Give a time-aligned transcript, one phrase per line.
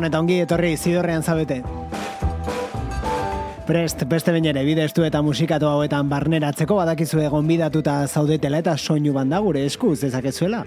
[0.00, 1.58] Gabon eta ongi etorri zidorrean zabete.
[3.68, 8.78] Prest, beste bain ere, bide estu eta musikatu hauetan barneratzeko badakizu egon bidatuta zaudetela eta
[8.78, 10.62] soinu banda gure eskuz dezakezuela.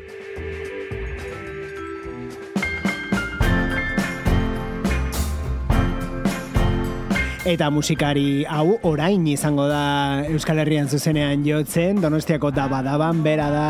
[7.44, 13.66] Eta musikari hau orain izango da Euskal Herrian zuzenean jotzen, Donostiako da badaban, bera da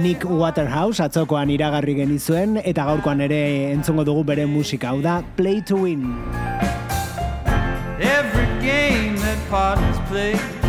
[0.00, 3.42] Nick Waterhouse, atzokoan iragarri genizuen, eta gaurkoan ere
[3.74, 6.08] entzungo dugu bere musika, hau da Play to Win.
[8.00, 10.59] Every game that partners play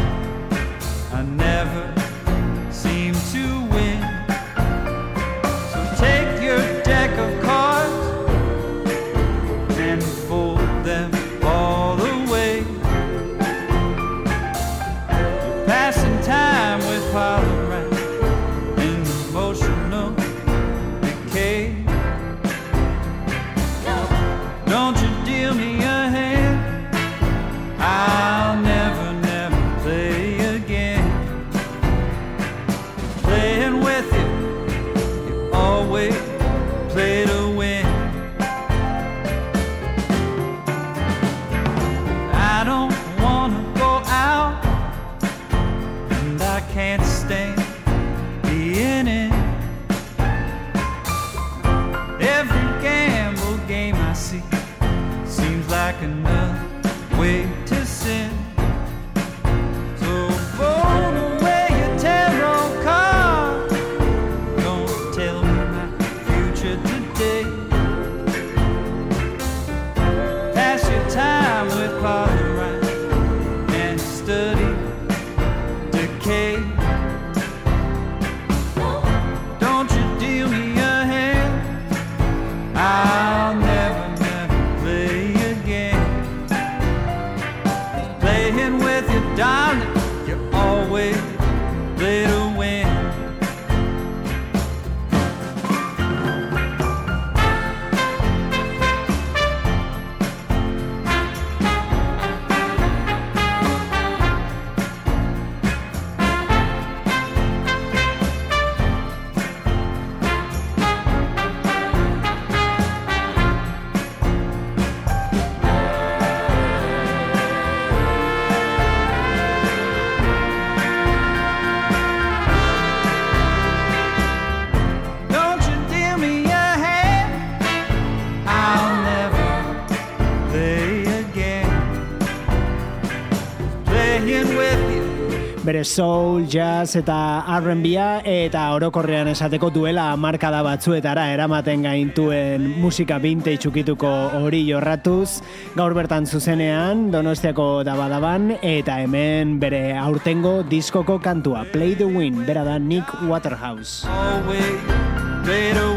[135.85, 144.11] soul, jazz eta R&B-a eta orokorrean esateko duela markada batzuetara eramaten gaintuen musika binte itxukituko
[144.41, 145.41] hori jorratuz.
[145.75, 152.63] Gaur bertan zuzenean Donostiako dabadaban eta hemen bere aurtengo diskoko kantua Play the Wind, bera
[152.63, 154.05] da Nick Waterhouse.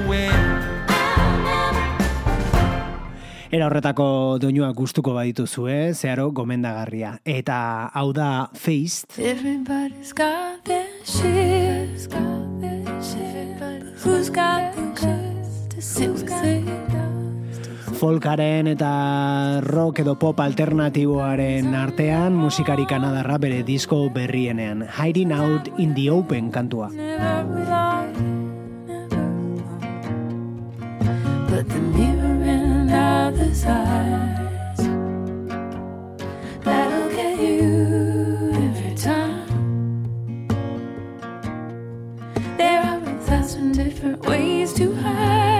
[0.09, 0.54] Wind
[3.55, 4.05] Era horretako
[4.43, 7.13] doinua gustuko baditu zue, zeharo gomendagarria.
[7.23, 9.15] Eta hau da Feist.
[9.15, 13.55] Everybody's got their shit, got their shit,
[14.03, 15.79] who's got the
[17.95, 24.83] Folkaren eta rock edo pop alternatiboaren artean musikari kanadarra bere disko berrienean.
[24.99, 26.91] Hiding out in the open kantua.
[26.91, 28.34] But
[33.25, 34.79] other's eyes.
[36.63, 40.47] That'll get you every time.
[42.59, 45.54] There are a thousand different ways to hide.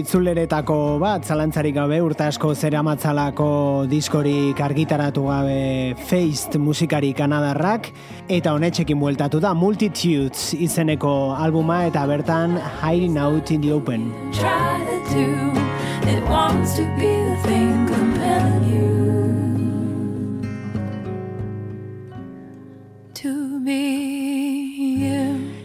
[0.00, 3.48] itzuleretako bat, zalantzarik gabe urte asko zera matzalako
[3.90, 7.90] diskorik argitaratu gabe Feist musikari kanadarrak,
[8.28, 14.12] eta honetxekin bueltatu da Multitudes izeneko albuma eta bertan Hiding Out in the Open.
[23.66, 24.05] Me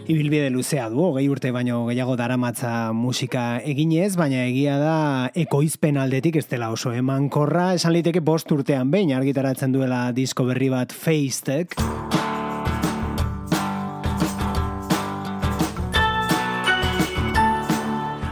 [0.06, 4.96] ibilbide luzea du, gehi urte baino gehiago daramatza musika eginez, baina egia da
[5.44, 10.72] ekoizpen aldetik ez dela oso emankorra, esan liteke bost urtean behin argitaratzen duela disko berri
[10.72, 11.78] bat Facetek.
[11.78, 12.31] Facetek.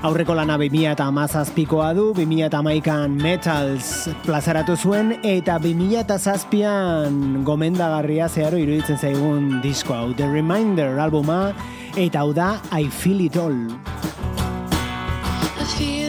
[0.00, 6.16] Aurreko lana 2000 eta amazazpikoa du, 2000 eta amaikan Metals plazaratu zuen, eta 2000 eta
[6.16, 10.08] zazpian gomendagarria zeharo iruditzen zaigun disko hau.
[10.16, 11.52] The Reminder albuma,
[12.00, 13.66] eta hau da I Feel It All.
[15.60, 15.99] I feel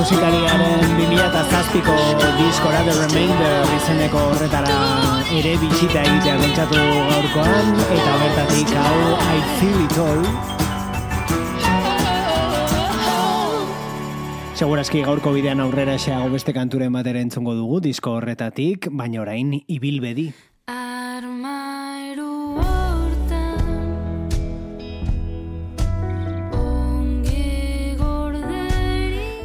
[0.00, 1.94] musikariaren 2008ko
[2.38, 4.78] diskora The Remainder izeneko horretara
[5.36, 8.94] ere bisita egitea pentsatu gaurkoan eta bertatik hau
[9.34, 10.24] I Feel It All
[14.56, 20.30] Segurazki gaurko bidean aurrera xeago beste kanturen batera entzongo dugu disko horretatik, baina orain ibilbedi.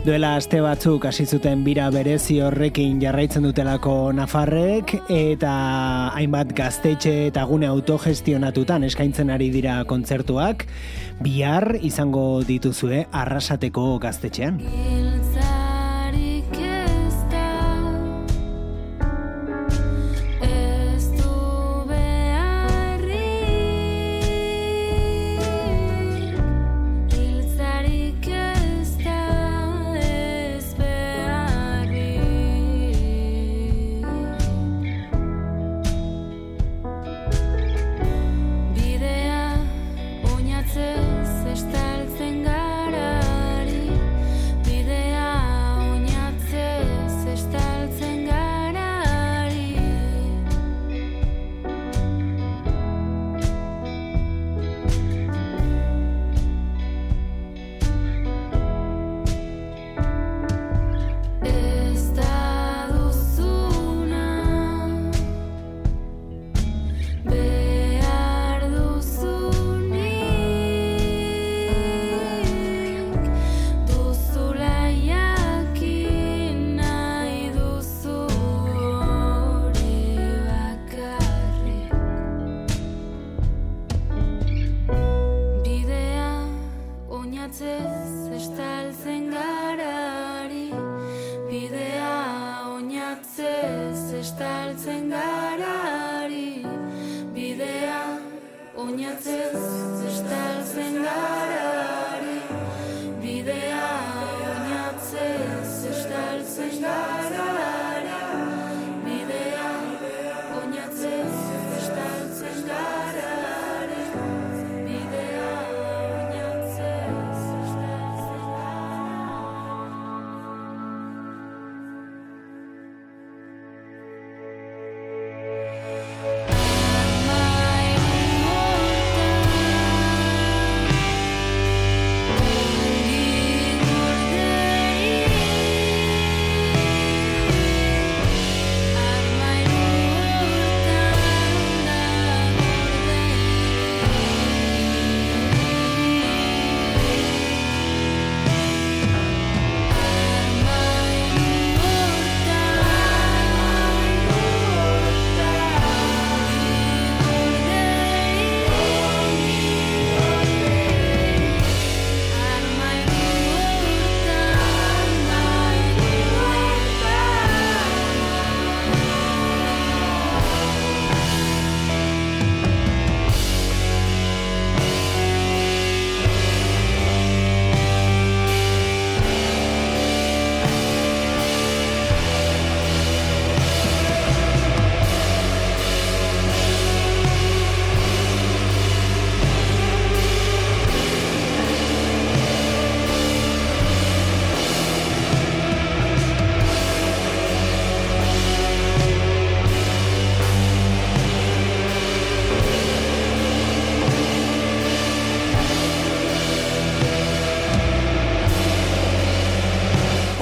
[0.06, 5.54] Duela aste batzuk hasi zuten bira berezi horrekin jarraitzen dutelako Nafarrek eta
[6.14, 10.68] hainbat gaztetxe eta gune autogestionatutan eskaintzen ari dira kontzertuak
[11.26, 14.62] bihar izango dituzue arrasateko gaztetxean.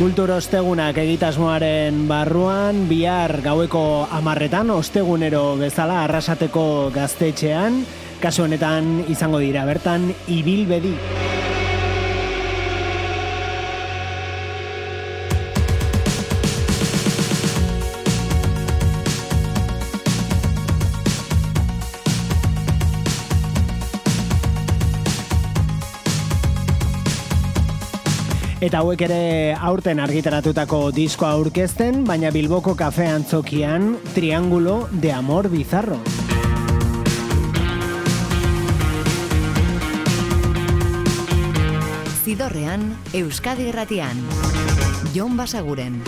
[0.03, 7.77] Kultur ostegunak egitasmoaren barruan, bihar gaueko amarretan, ostegunero bezala arrasateko gaztetxean,
[8.19, 10.91] kasu honetan izango dira bertan, ibilbedi.
[28.63, 35.99] eta hauek ere aurten argitaratutako diskoa aurkezten, baina Bilboko kafe antzokian Triángulo de Amor Bizarro.
[42.23, 44.23] Zidorrean, Euskadi Irratian.
[45.13, 45.99] Jon Basaguren.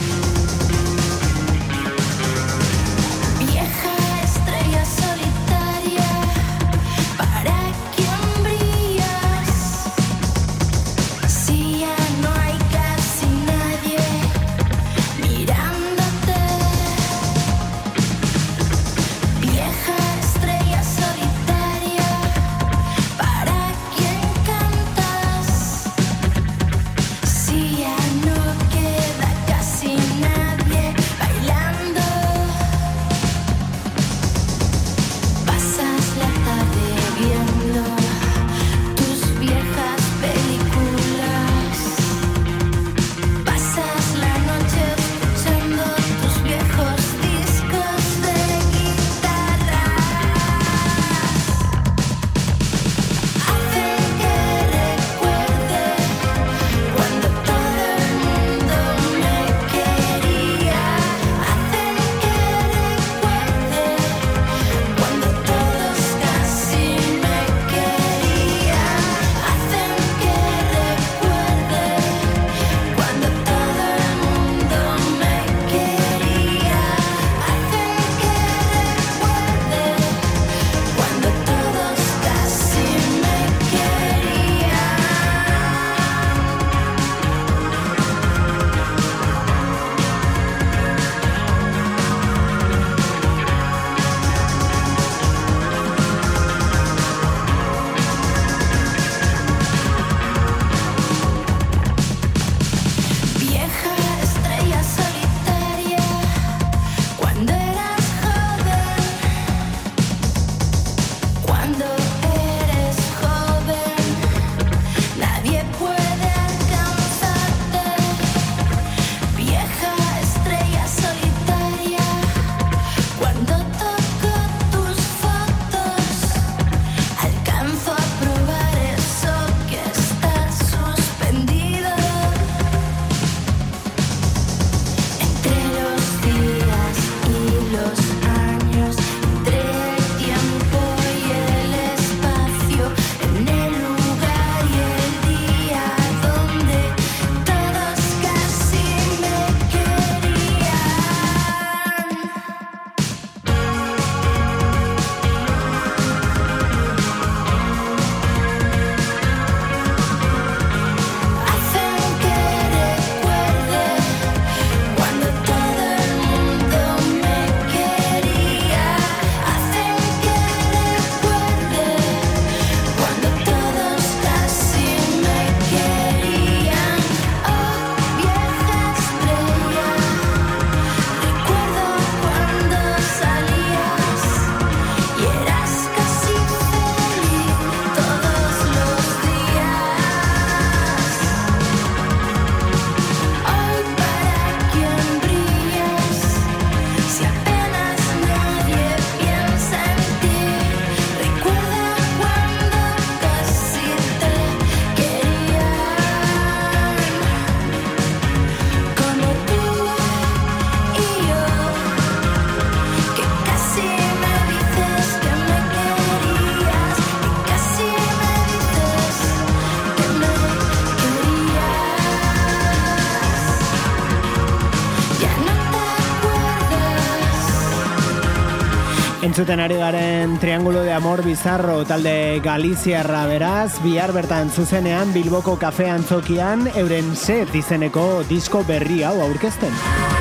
[229.35, 235.89] Entzuten ari garen Triangulo de Amor Bizarro talde Galiziarra beraz, bihar bertan zuzenean Bilboko kafe
[235.91, 240.14] antzokian euren set izeneko disko berri hau aurkezten.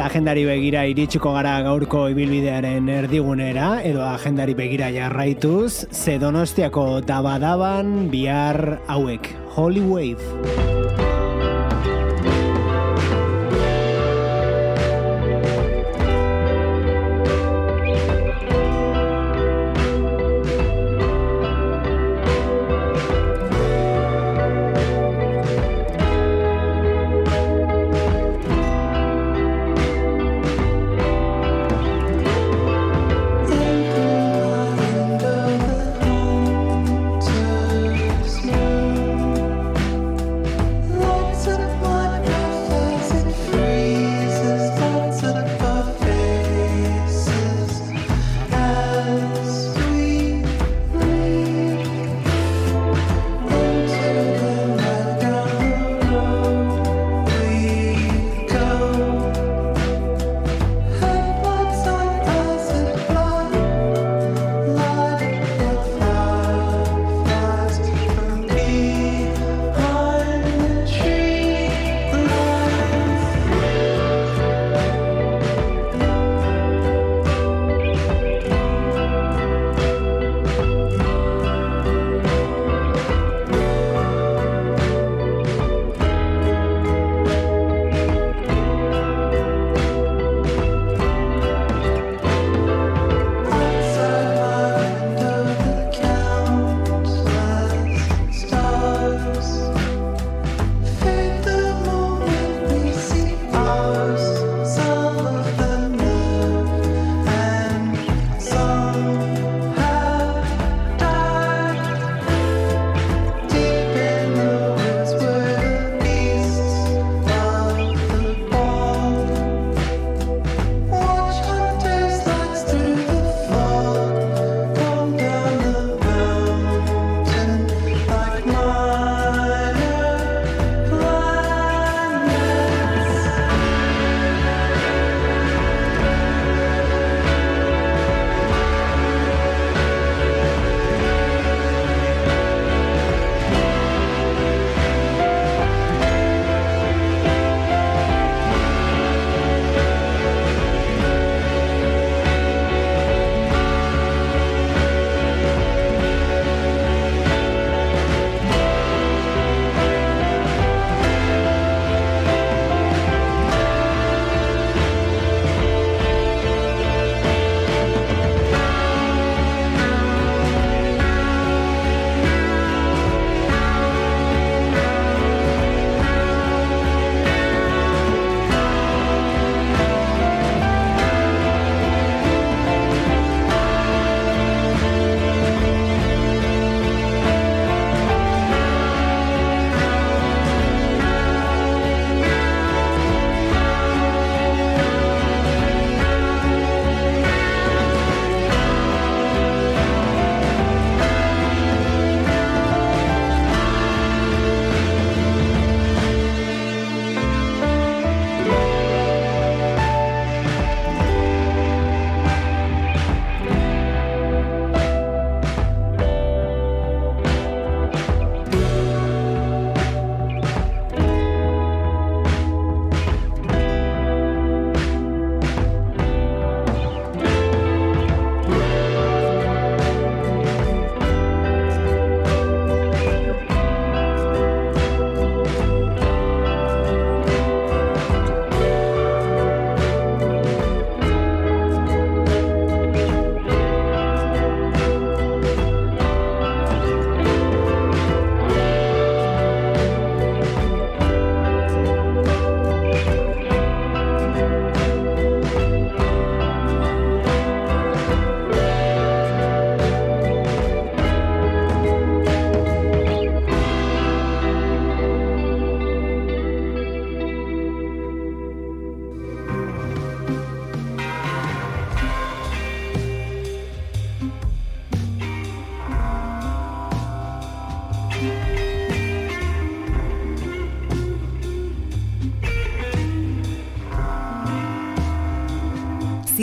[0.00, 9.32] Agendari begira iritsiko gara gaurko ibilbidearen erdigunera, edo agendari begira jarraituz, zedonostiako dabadaban bihar hauek,
[9.56, 11.09] Holy Wave.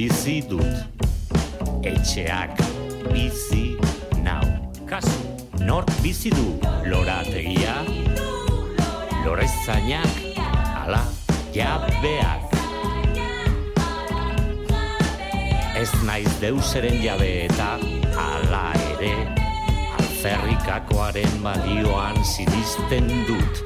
[0.00, 1.04] bizi dut,
[1.84, 2.56] etxeak
[3.12, 3.76] bizi
[4.24, 4.40] nau.
[4.88, 5.12] Kasu,
[5.60, 6.56] nork bizi du
[6.88, 7.74] lorategia?
[9.20, 10.40] Lorezainak
[10.80, 11.02] ala
[11.52, 12.48] jabeak
[15.76, 17.76] Ez naiz deuseren jabe eta
[18.24, 18.64] ala
[18.96, 19.12] ere
[20.00, 23.64] Alzerrikakoaren balioan sinisten dut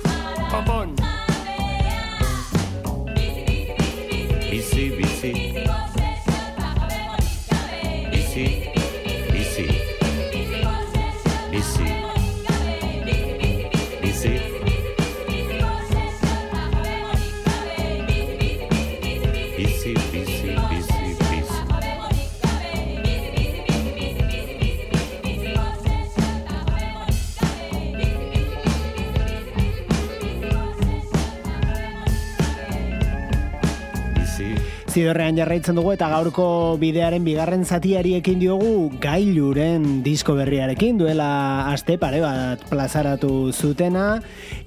[0.51, 0.99] Popon!
[4.51, 5.94] Bizi, bizi Bizi,
[34.95, 36.45] Zidorrean jarraitzen dugu eta gaurko
[36.79, 44.21] bidearen bigarren zatiari ekin diogu gailuren disko berriarekin duela aste pare bat plazaratu zutena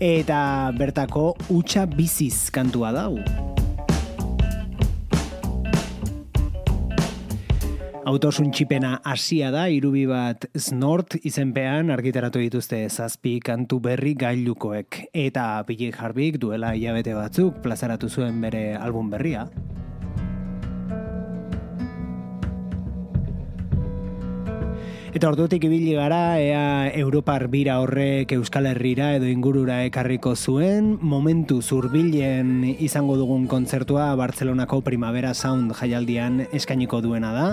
[0.04, 0.40] eta
[0.76, 3.14] bertako utxa biziz kantua dau.
[8.08, 15.06] Autosuntxipena hasia da, irubi bat snort izenpean argitaratu dituzte zazpi kantu berri gailukoek.
[15.16, 19.48] Eta Billy Harvik duela hilabete batzuk plazaratu zuen bere album berria.
[25.18, 31.58] Eta ordutik ibili gara, ea Europar bira horrek Euskal Herrira edo ingurura ekarriko zuen, momentu
[31.64, 37.48] zurbilen izango dugun kontzertua Bartzelonako Primavera Sound jaialdian eskainiko duena da,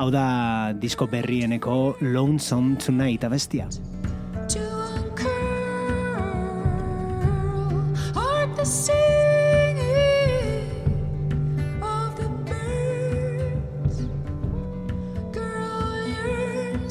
[0.00, 3.68] hau da disko berrieneko Lonesome Tonight abestia.
[4.48, 4.64] To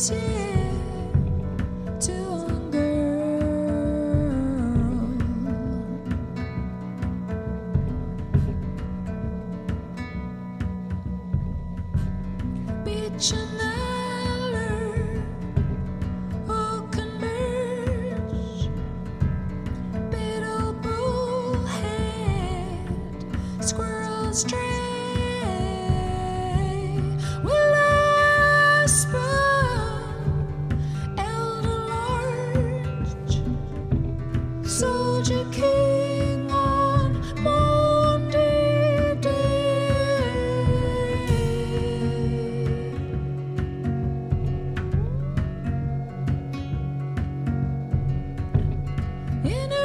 [0.10, 0.33] Kids.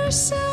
[0.08, 0.47] yourself.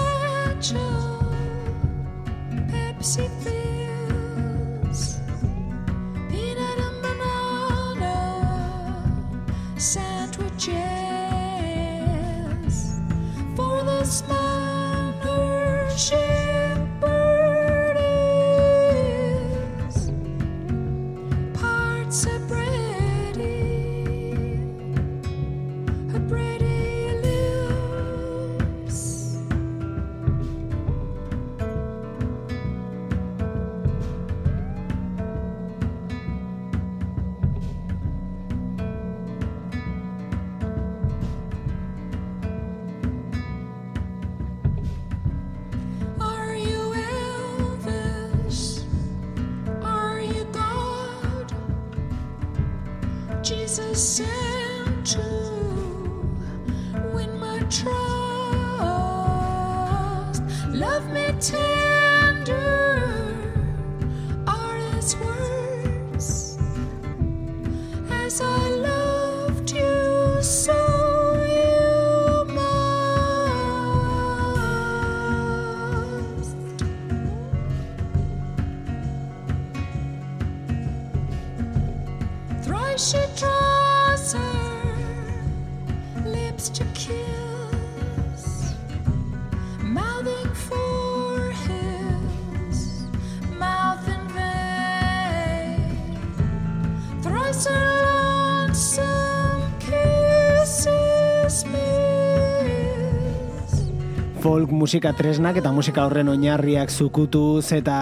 [104.45, 107.95] Folk musika tresnak eta musika horren oinarriak zukutuz eta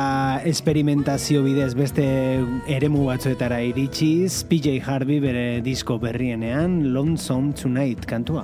[0.50, 2.04] esperimentazio bidez beste
[2.68, 8.44] eremu batzuetara iritsiz PJ Harvey bere disko berrienean Lonesome Tonight kantua.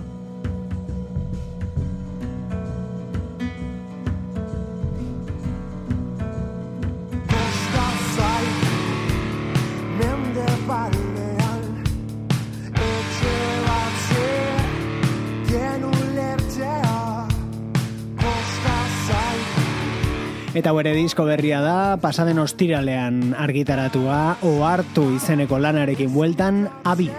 [20.70, 27.10] Eta bere disko berria da, pasaden ostiralean argitaratua, ohartu izeneko lanarekin bueltan, abi.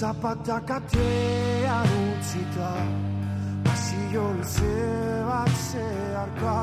[0.00, 2.72] Zapatak atean utzita
[3.64, 4.76] Pasio luze
[5.28, 6.56] bat zeharka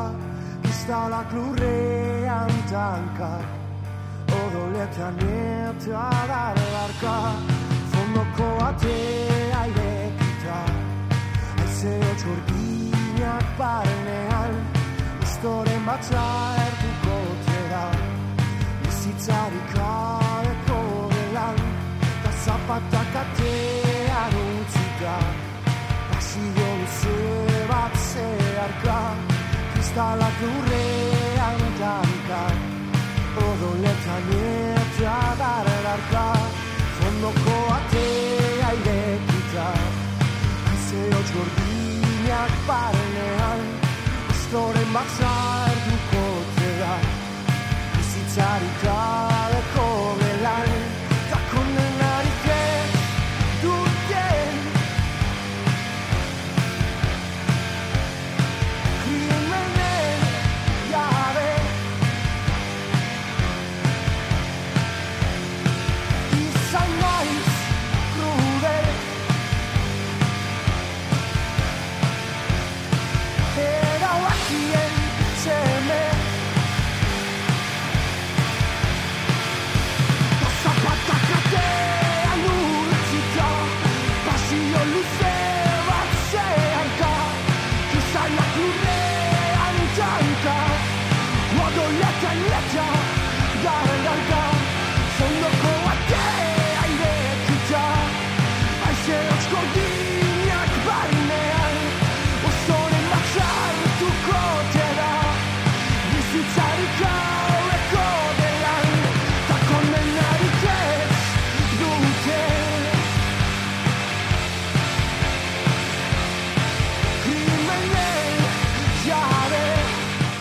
[0.64, 3.34] Kristalak lurrean tanka
[4.40, 7.16] Odoletan eta darbarka
[7.92, 10.60] Fondoko atea irekita.
[11.62, 14.54] Aizeo txordinak barnean
[15.28, 16.28] Istoren batza
[16.66, 17.20] erduko
[17.50, 17.86] tera
[18.82, 20.82] Bizitzarik abeko
[21.14, 21.68] gelan
[22.48, 25.18] zapatak atean utzita
[26.10, 27.18] Pasio luze
[27.70, 29.00] bat zeharka
[29.74, 32.44] Kristalak lurrean tanka
[33.46, 36.28] Odoletan eta darrarka
[36.98, 39.70] Fondoko atea irekita
[40.72, 43.62] Aizeo txordinak barnean
[44.36, 46.26] Estoren bat zartuko
[46.60, 46.96] tera
[47.96, 48.67] Bizitzarik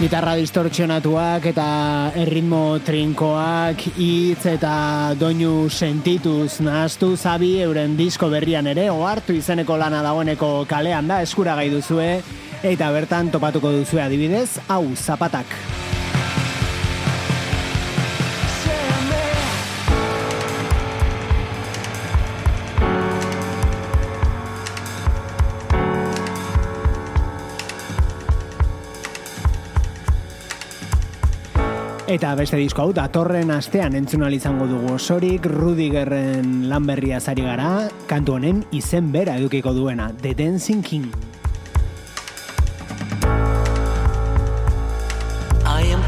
[0.06, 1.64] gitarra distortzionatuak eta
[2.22, 4.74] erritmo trinkoak hitz eta
[5.18, 11.56] doinu sentituz nahaztu zabi euren disko berrian ere ohartu izeneko lana dagoeneko kalean da eskura
[11.58, 12.06] gai duzue
[12.62, 15.58] eta bertan topatuko duzue adibidez hau zapatak
[32.16, 37.90] Eta beste disko hau, datorren astean entzun izango dugu osorik, Rudigerren lan berria zari gara,
[38.08, 41.12] kantu honen izen bera edukiko duena, The Dancing King.
[45.66, 46.00] I am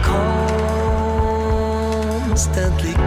[2.25, 2.98] constantly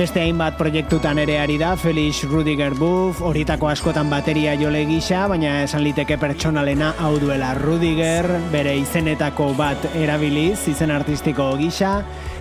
[0.00, 5.58] Beste hainbat proiektutan ere ari da, Felix Rudiger Buff, horitako askotan bateria jole gisa, baina
[5.66, 11.98] esan liteke pertsonalena hau duela Rudiger, bere izenetako bat erabiliz, izen artistiko gisa,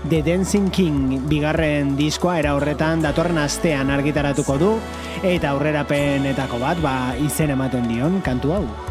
[0.07, 4.77] The Dancing King bigarren diskoa era horretan datorren astean argitaratuko du,
[5.19, 8.88] eta aurrerapenetako bat, ba, izen ematen dion kantu hau.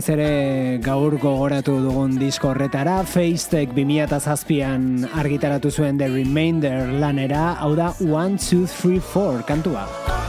[0.00, 7.74] Berriz ere gaur gogoratu dugun disko horretara, Facetek 2007an argitaratu zuen The Remainder lanera, hau
[7.76, 10.19] da 1, 2, 3, 4 kantua.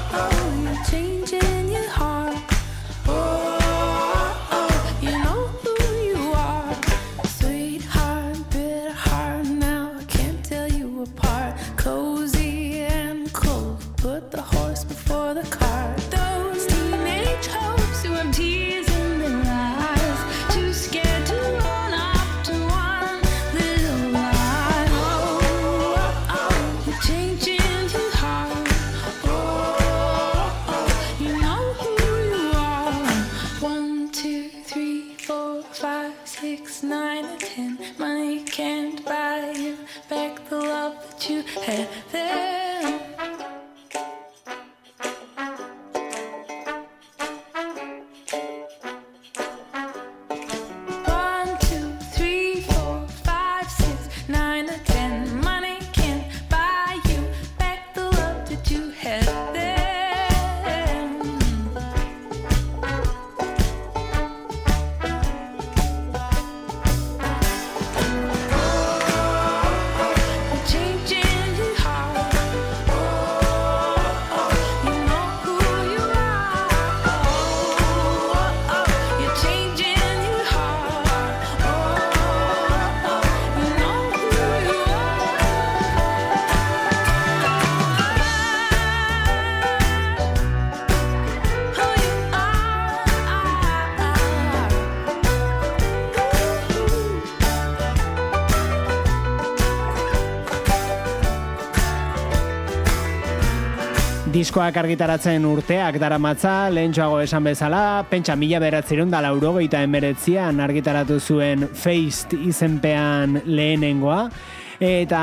[104.41, 111.67] Diskoak argitaratzen urteak daramatza, lehen esan bezala, pentsa mila beratzerun da laurogeita emeretzian argitaratu zuen
[111.75, 114.31] Feist izenpean lehenengoa,
[114.79, 115.21] eta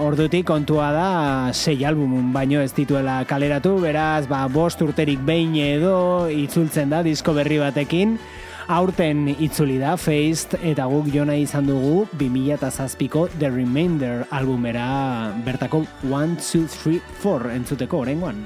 [0.00, 6.26] ordutik kontua da sei albumun baino ez dituela kaleratu, beraz, ba, bost urterik behin edo
[6.32, 8.16] itzultzen da disko berri batekin,
[8.68, 16.36] aurten itzuli da Feist eta guk jona izan dugu 2007ko The Remainder albumera bertako 1,
[16.40, 18.44] 2, 3, 4 entzuteko orengoan.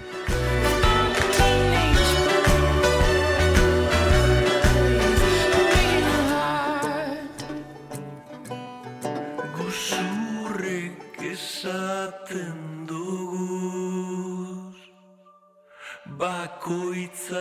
[16.59, 17.39] Bakoitzak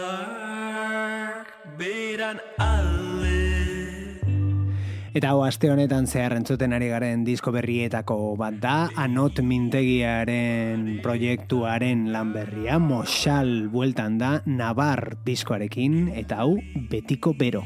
[1.73, 4.21] beran alde
[5.17, 12.11] Eta hau aste honetan zehar entzuten ari garen disko berrietako bat da, anot mintegiaren proiektuaren
[12.13, 16.61] lan berria, Moxal bueltan da, Navar diskoarekin, eta hau
[16.91, 17.65] betiko bero.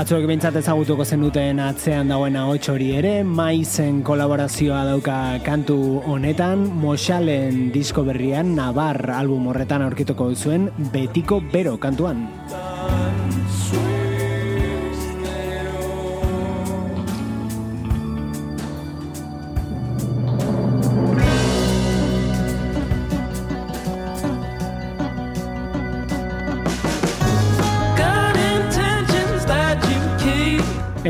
[0.00, 5.76] Batzuek bintzat ezagutuko zenuten atzean dagoen ahots hori ere, maizen kolaborazioa dauka kantu
[6.08, 12.24] honetan, Moxalen disko berrian, Navar album horretan aurkituko zuen, Betiko Bero kantuan.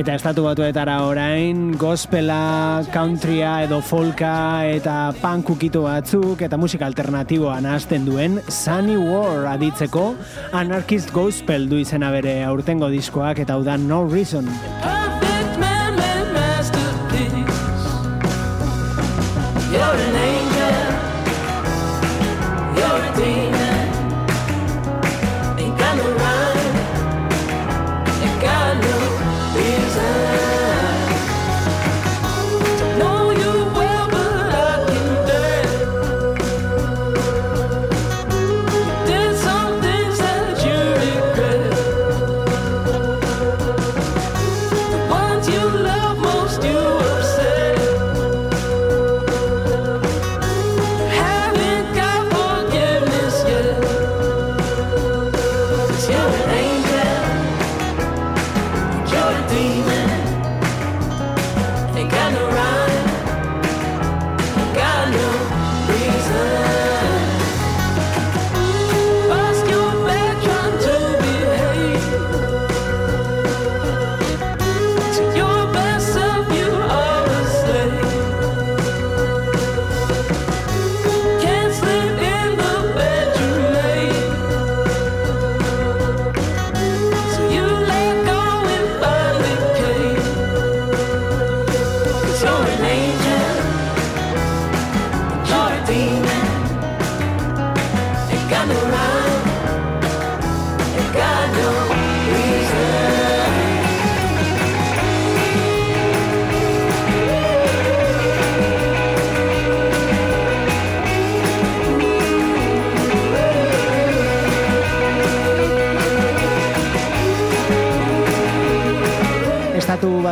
[0.01, 4.31] Eta estatu batuetara orain, gospela, countrya edo folka
[4.65, 10.15] eta punk ukitu batzuk eta musika alternatiboan hasten duen Sunny War aditzeko
[10.57, 14.49] Anarchist Gospel du izena bere aurtengo diskoak eta da No Reason.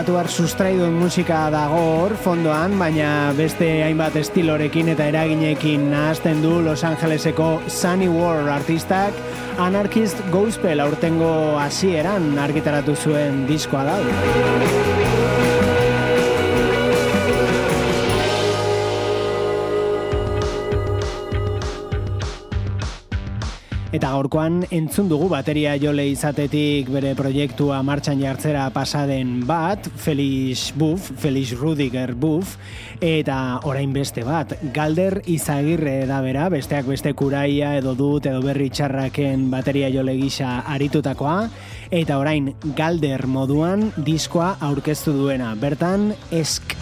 [0.09, 6.63] Estatu batuar sustraiduen musika dago hor fondoan, baina beste hainbat estilorekin eta eraginekin nahazten du
[6.65, 9.13] Los Angeleseko Sunny War artistak
[9.61, 14.98] Anarchist Gospel aurtengo hasieran argitaratu zuen diskoa da.
[23.99, 31.09] Eta gaurkoan entzun dugu bateria jole izatetik bere proiektua martxan jartzera pasaden bat, Felix Buff,
[31.19, 32.53] Felix Rudiger Buff,
[33.03, 38.71] eta orain beste bat, Galder Izagirre da bera, besteak beste kuraia edo dut edo berri
[38.71, 41.49] txarraken bateria jole gisa aritutakoa,
[41.91, 46.79] eta orain Galder moduan diskoa aurkeztu duena, bertan esk.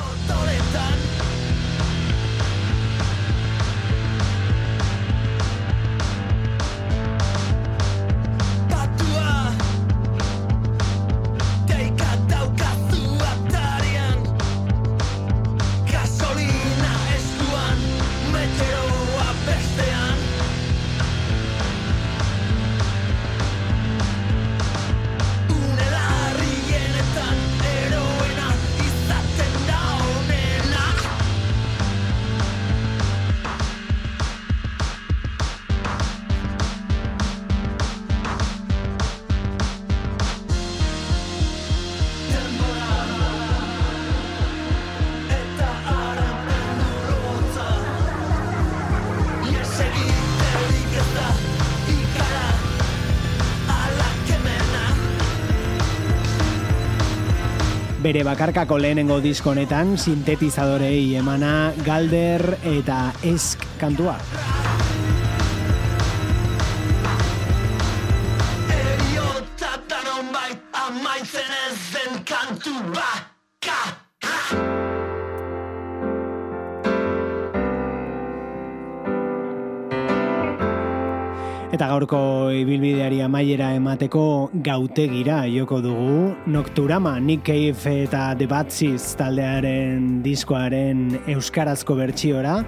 [58.07, 64.14] Bere bakarkako lehenengo disko honetan sintetizadorei emana Galder eta esk kantua.
[81.74, 82.20] Eta gaurko
[82.55, 91.97] ibilbideari amaiera emateko gautegira joko dugu Nocturama, Nick Cave eta The Batsies taldearen diskoaren euskarazko
[91.99, 92.61] bertsiora.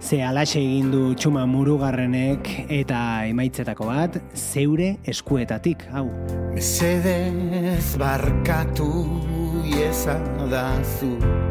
[0.00, 3.00] Ze alaxe egin du txuma murugarrenek eta
[3.30, 6.06] emaitzetako bat zeure eskuetatik, hau.
[6.54, 8.90] Mesedez barkatu
[9.72, 11.45] iezadazu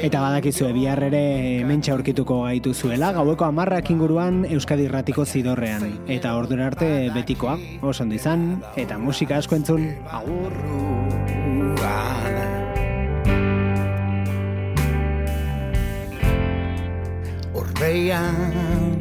[0.00, 1.22] Eta badakizue bihar ere
[1.60, 5.86] hementxe aurkituko gaitu zuela, gaueko amarrak inguruan Euskadi Irratiko zidorrean.
[6.08, 10.54] Eta ordura arte betikoa, oso ondo izan, eta musika asko entzun, agur!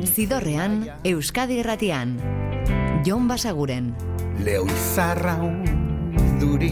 [0.06, 2.18] Zidorrean, Euskadi Irratian.
[3.06, 3.94] Jon Basaguren.
[4.44, 5.36] leo izarra
[6.40, 6.72] duri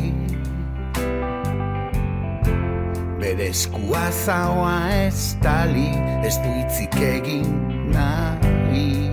[3.18, 5.90] Bere eskua zaoa ez tali
[6.28, 7.48] Ez du hitzik egin
[7.94, 9.10] nahi.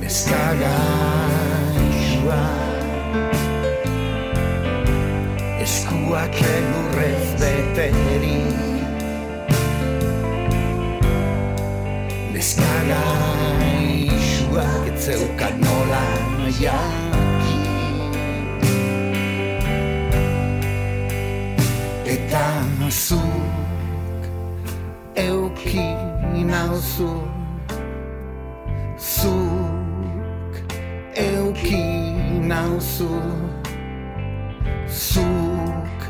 [0.00, 2.42] Neskagaixua
[5.66, 7.30] Eskuak elurrez
[22.90, 23.20] zuk
[25.14, 25.94] euki
[26.44, 27.22] nauzu
[28.98, 30.54] Zuk
[31.14, 31.82] euki
[32.40, 33.08] nauzu
[34.88, 36.00] Zuk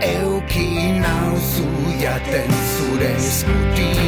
[0.00, 1.66] euki nauzu
[2.00, 4.01] jaten zure eskutik dinik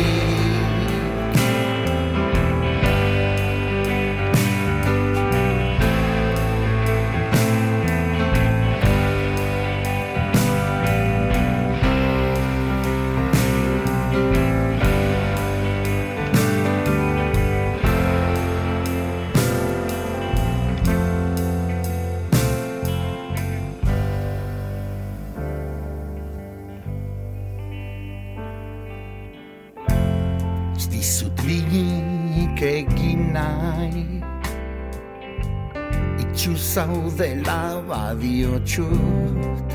[38.65, 39.73] badiotxut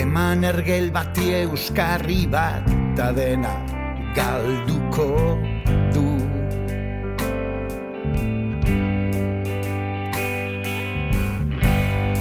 [0.00, 2.64] Eman ergel bati euskarri bat
[2.96, 3.54] Ta dena
[4.14, 5.38] galduko
[5.94, 6.18] du.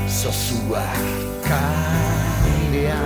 [0.07, 0.85] Zozua
[1.47, 3.01] kairean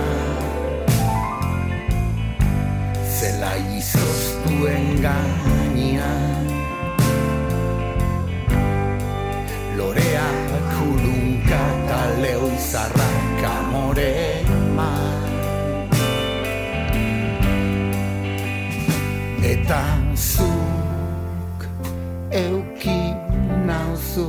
[3.08, 6.53] Zela izoztuen gainean
[11.54, 14.12] eta leo izarrak amore
[19.52, 19.82] Eta
[20.16, 21.60] zuk
[22.30, 23.00] euki
[23.68, 24.28] nauzu.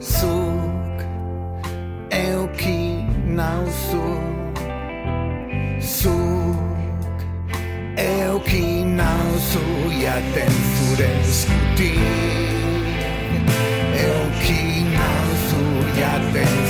[0.00, 0.98] Zuk
[2.10, 2.80] euki
[3.40, 4.06] nauzu.
[5.98, 7.18] Zuk
[8.08, 8.64] euki
[9.00, 9.64] nauzu
[10.00, 11.55] Jaten zure eskutik
[15.96, 16.65] got things